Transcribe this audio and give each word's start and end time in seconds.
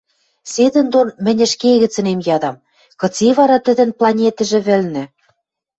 Седӹндон 0.53 1.07
мӹнь 1.23 1.43
ӹшке 1.47 1.71
гӹцӹнем 1.81 2.19
ядам: 2.35 2.55
«Кыце 2.99 3.27
вара 3.37 3.57
тӹдӹн 3.65 3.89
планетӹжӹ 3.97 4.59
вӹлнӹ? 4.67 5.03